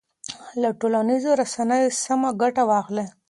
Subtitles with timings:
[0.61, 3.07] له ټولنیزو رسنیو سمه ګټه واخلئ.